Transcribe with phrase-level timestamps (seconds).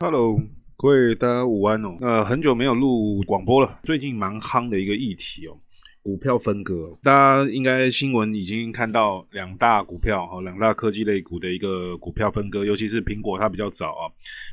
[0.00, 0.40] Hello，
[0.76, 1.96] 各位大家午安哦。
[2.00, 5.58] 呃，很久没有录广播了，最近蛮夯的一个议题哦，
[6.04, 6.96] 股票分割。
[7.02, 14.06] 大家应该新闻已经看到两大股票哈，两大科技类股的一个股票分割，尤其是苹果，它比较早啊。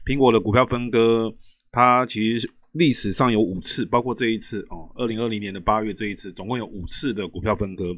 [0.04, 1.32] 苹果的股票分割，
[1.72, 7.96] 它其实历史上有五次，包括这一次哦，二零二零年的八月这一次，总共有五次的股票分割。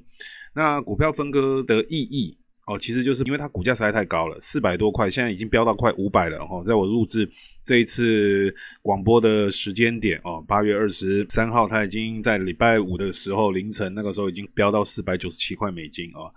[0.54, 2.38] 那股票分割的意义？
[2.68, 6.62] 哦，其实就是因为它股价实在太高了，四百多块，现在已经飙到快五百了哈。
[6.64, 7.28] 在我录制
[7.64, 16.30] 这一次广播的时间点哦，八月二十三号，它已经在礼拜五的时候凌晨那个时候已经飙到四百九十七块美金哦。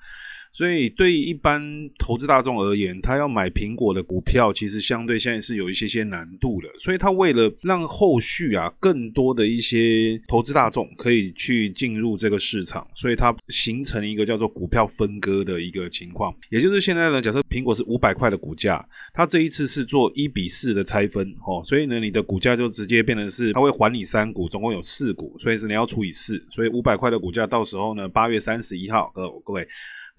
[0.53, 1.63] 所以，对一般
[1.99, 6.69] 投资大众而言，他要买苹果的股票，其实相对现在是有一些些难度的。
[6.79, 16.35] 所以，他为了让后续啊更多的一些投资大众可以去进入这个市场，所以它形成一个叫做股票分割的一个情况。
[16.51, 18.85] 也就是现在呢，假设苹果是五百块的股价，
[19.15, 29.65] 它这一次是做一比四的拆分哦，所以呢，你的股价就直接变成是它会还你三股，总共有四股，所以是你要除以四，所以五百块的股价到时候呢，八月三十一号，各各位。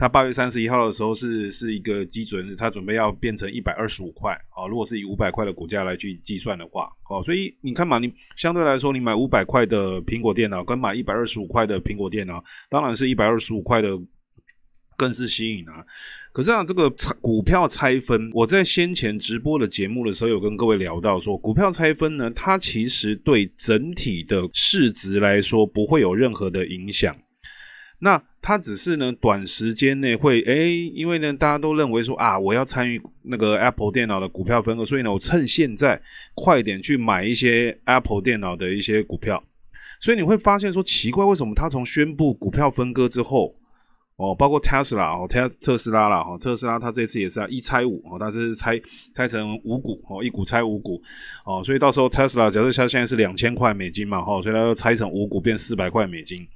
[0.02, 4.66] 它八月三十一号的时候是是一个基准日，它准备要变成一百二十五块啊。
[4.68, 13.90] 如果是以五百块的股价来去计算的话，哦，所以你看嘛，你相对来说，你买五百块的苹果电脑跟买一百二十五块的苹果电脑，当然是一百二十五块的
[14.98, 15.86] 更是吸引啊。
[16.34, 27.16] 可是啊，这个股票拆分，我在先前直播的节目的时候有跟各位聊到说，股票拆分呢，它其实对整体的市值来说不会有任何的影响。
[28.00, 36.02] 那它只是呢，短时间内会诶，因为呢，大家都认为说啊，我要参与那个 Apple 电脑的股票分割，所以呢，我趁现在
[36.34, 39.44] 快点去买一些 Apple 电脑的一些股票。
[40.00, 43.56] 所以你会发现说奇怪，为什么他从宣布股票分割之后，
[44.16, 48.82] 哦，包括 Tesla 哦，特特斯拉啦，哦，特斯拉它这次也是啊，一拆五哦，它是拆
[49.14, 51.00] 拆成五股哦，一股拆五股
[51.46, 56.48] 哦，所以到时候 Tesla 假设它现在是两千块美金嘛，哈，所以它要拆成五股变四百块美金。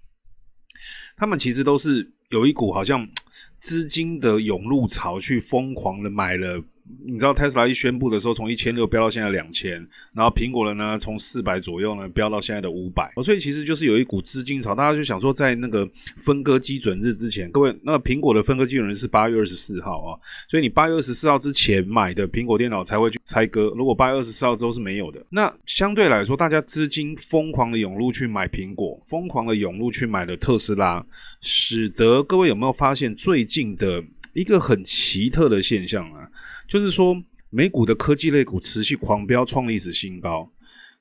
[1.15, 3.07] 他们其实都是有一股好像
[3.59, 6.63] 资金的涌入潮，去疯狂的买了。
[7.07, 9.73] 你知道特斯拉一宣布的时候，从一千六飙到现在两千，
[10.13, 15.87] 然后苹果的呢，从四百左右呢飙到现在的五百，所以其实就是有一股资金潮，大家就想说，在那个
[16.17, 31.03] 分割基准日之前，各位，那个苹果的分割基准日是八月二十四号啊，所以你八月二十四号之前买的苹果电脑才会去拆割，如果八月二十四号之后是没有的，那相对来说，大家资金疯狂的涌入去买苹果，疯狂的涌入去买的特斯拉，
[31.41, 34.03] 使得各位有没有发现最近的？
[34.35, 36.29] 一个很奇特的现象啊，
[36.67, 40.51] 就是说美股的科技类股持续狂飙，创历史新高。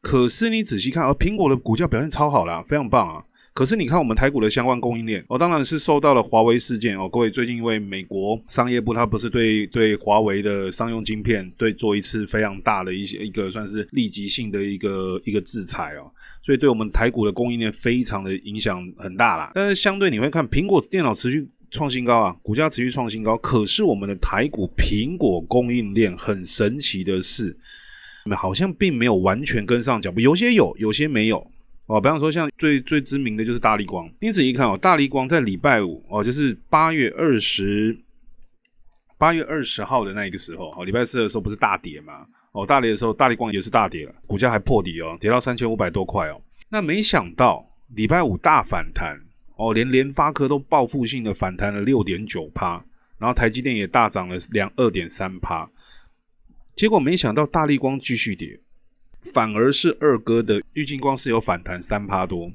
[0.00, 3.24] 可是你仔细看，而苹果的股价表现超好啦，非常棒啊。
[3.52, 7.08] 可是你看我们台股的相关供应链，哦，当然是受到了华为事件哦。
[7.08, 19.50] 各位最近因为美国商业部它不是对对华为的商用晶片对做一次非常大的一些一个算是立即性的一个一个制裁哦，所以对我们台股的供应链非常的影响很大啦。
[19.54, 21.48] 但是相对你会看苹果电脑持续。
[21.74, 23.36] 创新高啊，股价持续创新高。
[23.38, 27.56] 可是我们的台股苹果供应链很神奇的是，
[28.36, 31.44] 好像并没有完全跟上脚步，有些有，有些没有
[31.86, 32.00] 哦。
[32.00, 34.08] 比方说，像最最知名的就是大立光。
[34.20, 37.98] 你仔细看哦，大立光在礼拜五哦，就是八月二十
[39.18, 42.24] 八月二十号的那一个时候哦，礼拜四的时候不是大跌吗？
[42.52, 46.40] 哦，大跌的时候，大立光也是大跌了，股价还破底哦，跌到三千五百多块哦。
[46.68, 49.20] 那没想到礼拜五大反弹。
[49.56, 52.84] 哦，连联发科都报复性的反弹了六点九趴，
[53.18, 55.70] 然后台积电也大涨了两二点三趴，
[56.74, 58.60] 结果没想到大力光继续跌，
[59.22, 62.50] 反而是二哥的玉晶光是有反弹三趴多。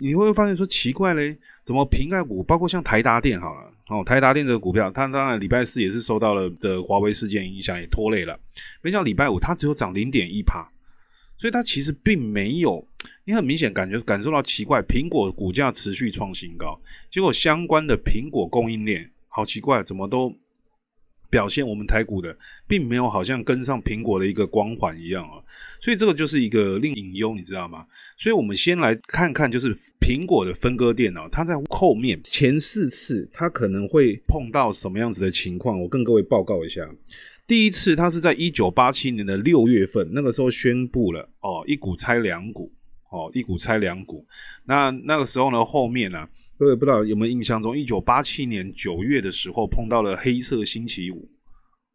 [0.00, 8.38] 你会发现说奇怪嘞，怎么平盖股包括像台达电好了，哦，台达电这个股票，它当然礼拜四也是受到了这华为事件影响，也拖累了，
[8.80, 10.70] 没想到礼拜五它只有涨零点一趴。
[11.38, 12.86] 所以它其实并没有，
[13.24, 16.78] 你很明显感觉感受到奇怪，苹果股价持续创新高，
[17.08, 20.36] 结果相关的苹果供应链好奇怪，怎么都
[21.30, 22.36] 表现我们台股的，
[22.66, 25.38] 并没有好像跟上苹果的一个光环一样啊，
[25.80, 27.86] 所以这个就是一个另隐忧，你知道吗？
[28.16, 36.88] 所以我们先来看看，就是苹果的分割电脑，它在后面前四次它可能会碰到什么样子的情况，我跟各位报告一下。
[37.48, 42.70] 第一次，他是在一九八七年的六月份，那个时候宣布了哦，一股拆两股，
[43.08, 44.26] 哦，一股拆两股。
[44.66, 46.28] 那那个时候呢，后面呢、
[46.58, 51.26] 各位不知道有没有印象中，一九八七年九月的时候碰到了黑色星期五，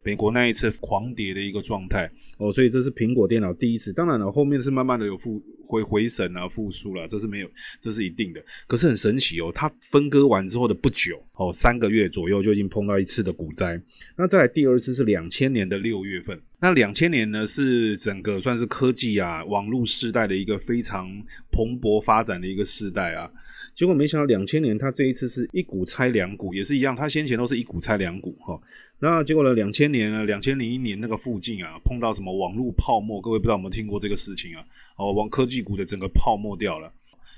[0.04, 3.92] 美国那一次狂跌的一个状态哦，所以这是苹果电脑第一次。
[3.92, 7.48] 当然了，后面是慢慢的有复回回神啊，复苏了，这是没有，
[7.80, 8.44] 这是一定的。
[8.66, 13.80] 可是很神奇哦，它分割完之后的不久哦，三个月左右就已经碰到一次的股灾。
[14.16, 16.38] 那再来第二次是两千年的六月份。
[16.60, 21.08] 那两千年呢，是整个算是科技啊、网络时代的一个非常
[21.50, 23.30] 蓬勃发展的一个时代啊。
[23.74, 28.58] 结果没想到两千年它这一次是一股拆两股，也是一样，它先前都是一股拆两股哈。
[29.00, 33.20] 那结果呢，两千年呢，两千零一年那个附近啊，碰到什么网络泡沫？
[33.20, 34.64] 各位不知道有没有听过这个事情啊？
[34.96, 36.90] 哦，网科技股的整个泡沫掉了，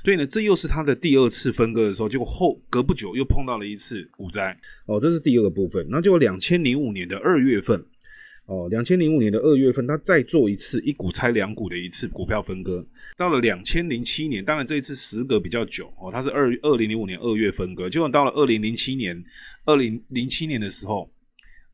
[0.04, 5.84] 所以呢，这又是它的第二次分割的时候，结果后隔不久又碰到了一次股灾哦，这是第二个部分。
[5.90, 7.84] 那就两千零五年的二月份。
[8.46, 12.86] 哦，两千零五年的二月份，他再做一次一股拆两股的一次股票分割。
[13.16, 17.90] 到了两千零七年，当然这一次时隔比较久哦，它是二二零零五年二月分割。
[17.90, 19.20] 结果到了二零零七年，
[19.64, 21.10] 二零零七年的时候，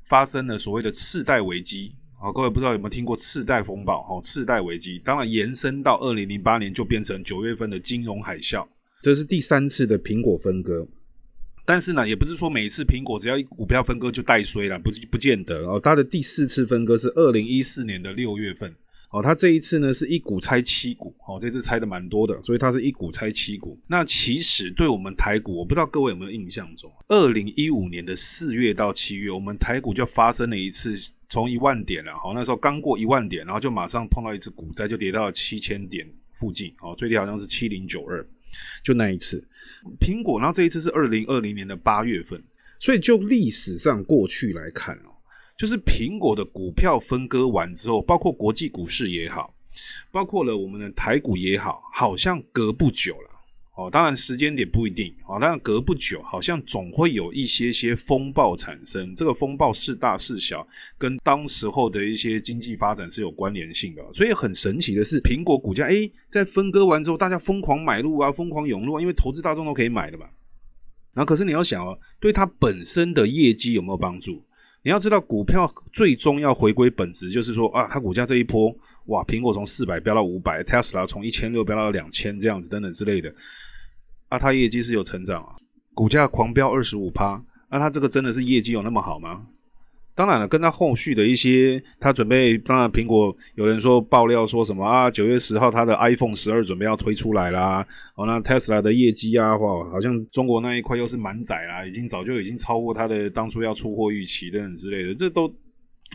[0.02, 1.94] 发生了所谓的次贷危机。
[2.18, 4.00] 好，各位不知道有没有听过次贷风暴？
[4.08, 8.66] 哦，次贷危机，当然延伸到二零零八年就变成九月份的金融海啸。
[9.02, 10.88] 这是第三次的苹果分割。
[11.72, 15.80] 但是呢，也不是说每一次苹果只要一股票分割就带衰了，不不见得哦。
[15.82, 18.70] 它的第四次分割是二零一四年的六月份
[19.10, 19.22] 哦。
[19.22, 23.80] 它这一次呢是一股拆七股哦，这次拆的蛮多的，所以它是一股拆七股。
[23.86, 30.94] 那其实对我们台股，我不知道各位有没有印象中，二零一五年的四月到七月，我们台股就发生了一次
[31.30, 38.22] 从一万点了，好，那时候刚过一万点，然后就马上碰到一次股灾，就跌到了七千点附近哦，最低好像是七零九二。
[38.82, 39.42] 就那一次，
[40.00, 42.42] 苹果，然后这一次是二零二零年的八月份，
[42.78, 45.10] 所以就历史上过去来看哦，
[45.56, 49.54] 就是苹果的股票分割完之后，包括国际股市也好，
[50.10, 53.31] 包括了我们的台股也好，好像隔不久了。
[53.74, 59.14] 哦，当然时间点不一定哦，当然隔不久，好像总会有一些些风暴产生。
[59.14, 60.66] 这个风暴是大是小，
[60.98, 64.02] 跟当时候的一些经济发展是有关联性的。
[64.12, 70.26] 所以很神奇的是，苹果股价诶，在分割完之后，大家疯狂买入啊，疯狂涌入啊，因为投资大众都可以买的嘛。
[71.14, 74.44] 然后可是你要想哦，对它本身的业绩有没有帮助？
[74.84, 78.74] 你要知道，股票最终要回归本质，就是说啊，它股价这一波，
[79.06, 83.32] 哇，苹果从四百飙到五百，Tesla 从一千六飙到两千，这样子等等之类的，
[84.28, 85.54] 啊，它业绩是有成长啊，
[85.94, 87.40] 股价狂飙二十五趴，
[87.70, 89.46] 那它这个真的是业绩有那么好吗？
[90.14, 105.50] 当然了，跟他后续的一些，他准备，当然苹果有人说爆料说什么啊，九月十号他的 iPhone 十二准备要推出来啦，哦，那 Tesla 的业绩啊，哇，好像中国那一块又是满载啦，已经早就已经超过他的当初要出货预期等等之类的，这都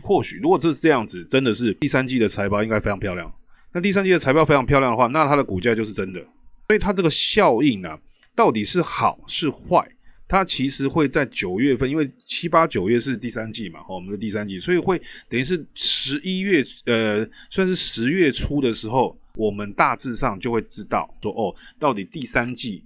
[0.02, 3.32] 或许如果这是这样子，真的是第三季的财报应该非常漂亮。
[3.72, 6.20] 那第三季的财报非常漂亮的话，那它的股价就是真的，
[6.68, 7.98] 所以它这个效应呢，
[8.36, 9.86] 到底是好是坏？
[10.28, 22.84] 它其实会在九月份，因为七八九月是第三季嘛，我们的第三季，所以会等于是十一月，呃，算是十月初的时候，我们大致上就会知道说，哦，到底第三季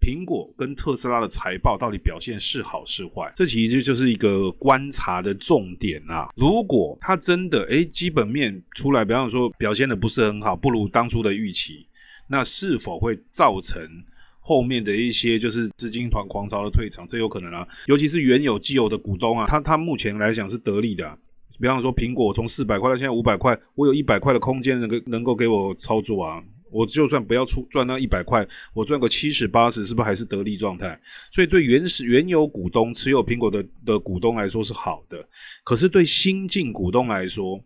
[0.00, 6.28] 苹果跟特斯拉的财报到底表现是好是坏，这其实就是一个观察的重点啊。
[6.36, 11.88] 如果它真的，诶，基本面出来，比方说表现的不是很好，不如当初的预期，
[12.28, 13.82] 那是否会造成？
[14.46, 21.18] 后面的一些就是资金团狂潮的退场，这有可能啊，尤其是原有既有的股东啊，他他目前来讲是得利的。
[21.58, 26.42] 比方说苹果从四百块到现在五百块，我有一百块的空间能够能够给我操作啊。
[26.70, 31.00] 我就算不要出赚那一百块，我赚个七十八十，是不是还是得利状态？
[31.32, 35.26] 所以对原始原有股东持有苹果的的股东来说是好的，
[35.64, 37.58] 可是对新进股东来说。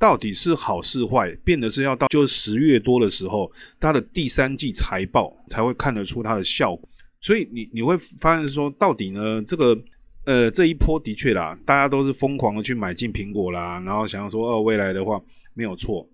[0.00, 6.88] 到底是好是坏，变得是要到就十月多的时候，它的第三季财报才会看得出它的效果。
[7.20, 9.78] 所以你你会发现说，到底呢这个
[10.24, 15.20] 呃这一波的确啦，大家都是疯狂的去买进苹果啦，然后想要说哦未来的话
[15.52, 16.08] 没有错。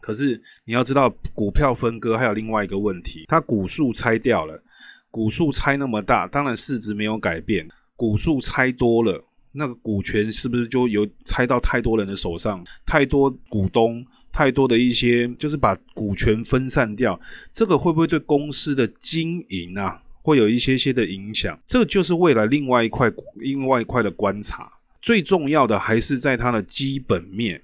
[0.00, 4.60] 可是你要知道，股票分割还有另外一个问题，它股数拆掉了，
[5.08, 9.24] 股数拆那么大，当然市值没有改变，股数拆多了。
[9.52, 12.64] 那个股权是不是就有拆到太多人的手上？
[12.86, 17.18] 太多股东，太多的一些，就是把股权分散掉，
[17.50, 21.58] 这个会不会对公司的经营啊，会有一些些的影响？
[21.66, 24.70] 这就是未来另外一块，另外一块的观察。
[25.00, 27.62] 最重要的还是在它的基本面。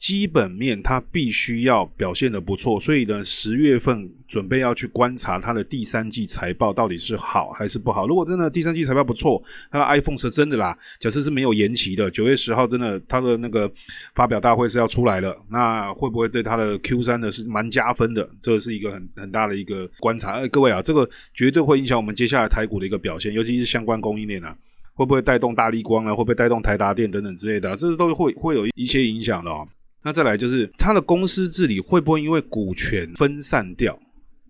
[0.00, 8.08] 基本面它必须要表现得不错，所以呢，十月份准备要去观察它的第三季财报到底是好还是不好。
[8.08, 9.40] 如果真的第三季财报不错，
[9.70, 13.70] 它的 iPhone 是真的啦，假设是没有延期的，九月十号真的它的那个
[14.14, 18.26] 发表大会是要出来了，那会不会对它的 Q 三的是蛮加分的？
[18.40, 20.32] 这是一个很很大的一个观察。
[20.32, 24.56] 哎，各位啊，这个绝对会影响我们接下来台股的一个表现，尤其是相关供应链啊，
[24.94, 29.68] 会不会带动大立光啊，会不会带动台达电等等之类的，这都会会有一些影响的哦。
[30.02, 33.98] 那再来就是它的公司治理会不会因为股权分散掉？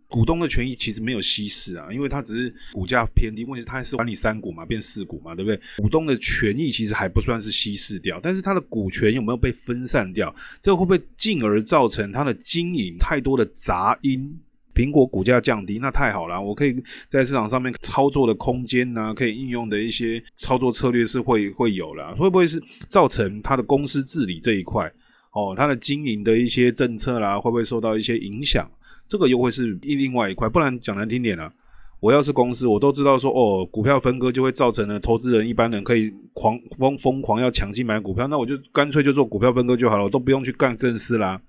[0.09, 5.61] 股东的权益其实没有稀释啊，因为它只是股价偏低，问题是它还是管理三股嘛，变四股嘛，对不对？
[5.76, 10.35] 股东的权益其实还不算是稀释掉，但是它的股权有没有被分散掉？
[10.61, 14.40] 这会不会进而造成它的经营太多的杂音？
[14.75, 16.75] 苹果股价降低，那太好了，我可以
[17.07, 24.90] 在市场上面操作的空间呢、可以应用的一些操作策略是会会有了，会不会是造成它的公司治理这一块
[25.33, 28.69] 哦，它的经营的一些政策啦，会不会受到一些影响？
[29.07, 31.53] 这个又会是另外一块，不然讲难听点啊，
[32.01, 41.41] 我要是公司，我都知道说哦，股票分割就会造成了投资人一般人可以狂疯疯狂要抢进买股票，那我就干脆就做股票分割就好了，我都不用去干正事啦。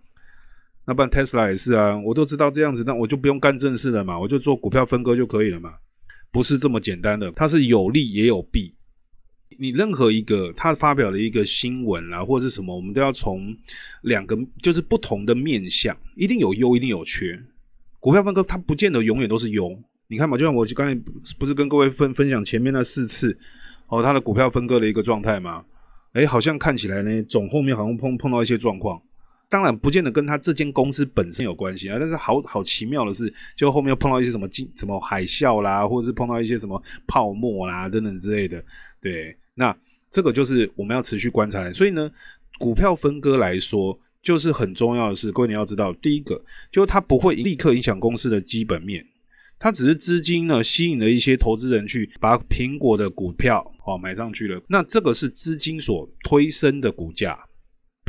[0.85, 5.73] 那不然 Tesla 也是啊，我都知道这样子，那我就不用干正事了嘛，我就做股票分割就可以了嘛，
[6.31, 8.73] 不是这么简单的，它是有利也有弊。
[9.59, 13.55] 你任何一个他发表了一个新闻啦，或者是什么，我们都要从
[14.03, 17.39] 两个就是不同的面向，一定有优，一定有缺。
[17.99, 19.77] 股票分割它不见得永远都是优，
[20.07, 20.99] 你看嘛，就像我刚才
[21.37, 23.37] 不是跟各位分分享前面那四次
[23.87, 25.65] 哦，它的股票分割的一个状态吗？
[26.13, 29.01] 诶，好像看起来呢，总后面好像碰碰到一些状况，
[29.51, 38.63] 当然不见得跟他这间公司本身有关系啊，但是好好奇妙的是，就后面又碰到一些什么金什么海啸啦，或者是碰到一些什么泡沫啦等等之类的，
[38.99, 39.77] 对，那
[40.09, 42.09] 这个就是我们要持续观察，所以呢，
[42.57, 43.99] 股票分割来说。
[44.23, 46.39] 就是很重要的是，各位你要知道，第一个
[46.71, 49.03] 就是它不会立刻影响公司的基本面，
[49.57, 57.35] 它只是资金呢吸引了一些投资人去把苹果的股票哦买上去了，那这个是资金所推升的股价，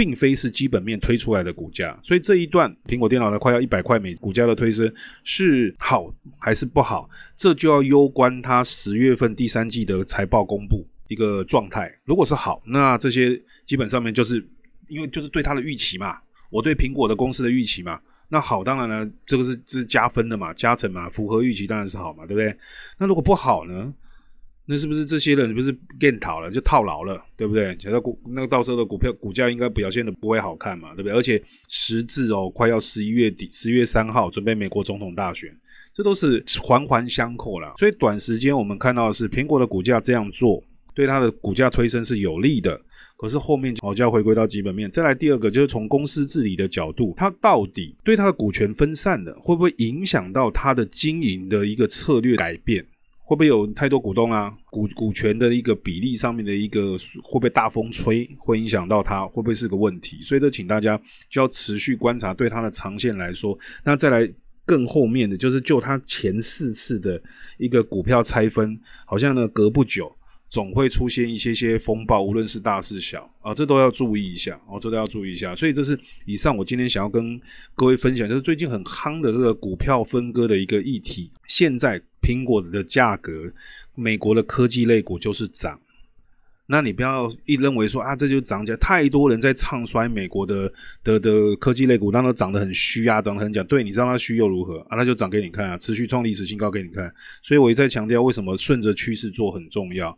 [0.02, 4.92] 并非是基本面推出来的股价，所以这一段苹果电脑的快要一百块美股价的推升
[5.22, 14.44] 是好还是不好，这就要攸关它十月份第三季的财报公布一个状态，如果是好，那这些基本上面就是。
[14.88, 16.18] 因为就是对它的预期嘛，
[16.50, 22.54] 我对苹果的公司的预期嘛，那好，当然了，这个是是加分的嘛，加成嘛，符合预期当然是好嘛，对不对？
[22.98, 23.94] 那如果不好呢？
[24.64, 27.74] 那是不是这些人不是变套了，就套牢了，对不对？
[27.74, 31.12] 假设股那个到时候的股票股价应该表现的不会好看嘛，对不对？
[31.12, 35.50] 而且时至哦，快要十一月底，十月三号准备美国总统大选，
[35.92, 37.74] 这都是环环相扣啦。
[37.76, 40.62] 所以短时间我们看到的是苹果的股价这样做，
[40.94, 42.80] 对它的股价推升是有利的。
[43.16, 44.90] 可是后面就要回归到基本面。
[44.90, 52.84] 再来第二个就是从公司治理的角度，它到底对它的股权分散的，会不会影响到它的经营的一个策略改变？
[53.32, 54.52] 会不会有太多股东啊？
[54.70, 59.26] 股股权的一个比例上面的一个会不会大风吹，会影响到它？
[59.26, 60.20] 会不会是个问题？
[60.20, 63.58] 所以这请大家就要持续观察，对它的长线来说。
[63.82, 64.30] 那再来
[64.66, 67.18] 更后面的就是就它前四次的
[67.56, 70.14] 一个股票拆分，好像呢隔不久。
[70.52, 75.56] 总会出现一些些风暴，无论是大是小啊，这都要注意一下哦，这都要注意一下。
[75.56, 77.40] 所以这是以上我今天想要跟
[77.74, 81.30] 各位分享，就是最近很夯的这个股票分割的一个议题。
[81.46, 83.50] 现在苹果的价格，
[83.94, 85.80] 美国的科技类股就是涨，
[86.66, 90.70] 那你不要一认为说啊，这就涨起来，太多人在唱衰美国的
[91.02, 93.62] 的的科技类股，让它涨得很虚啊，涨得很假。
[93.62, 94.98] 对，你知道它虚又如何啊？
[94.98, 97.10] 那就涨给你看啊，持续创历史新高给你看。
[97.40, 100.14] 所以我一再强调，为什么顺着趋势做很重要。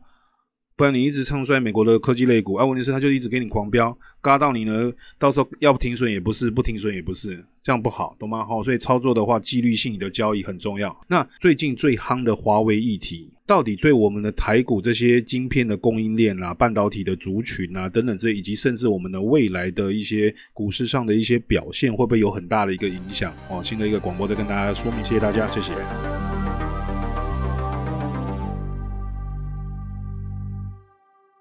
[0.77, 8.45] 不然你一直唱衰美国的科技类股，啊，问题是它就一直给你狂飙，嘎到你呢，到时候要不停损也不是，不停损也不是，这样不好，懂吗？
[8.45, 10.97] 好，所以操作的话，纪律性的交易很重要。
[11.07, 23.33] 那最近最夯的华为议题，到底对我们的台股这些晶片的供应链啊、半导体的族群啊等等这，以及甚至我们的未来的一些股市上的一些表现，会不会有很大的一个影响？
[23.49, 25.73] 哦，新的一个广播再跟大家说明，谢谢大家，谢谢。